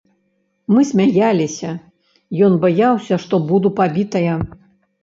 Мы 0.73 0.85
смяяліся, 0.91 1.75
ён 2.49 2.59
баяўся, 2.65 3.23
што 3.29 3.45
буду 3.53 3.67
пабітая. 3.83 4.33